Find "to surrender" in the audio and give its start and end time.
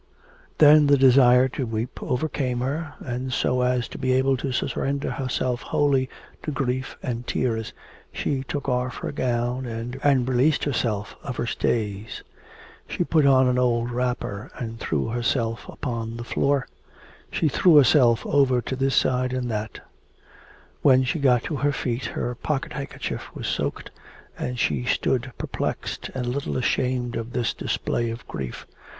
4.37-5.11